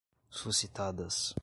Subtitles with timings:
[0.29, 1.35] suscitadas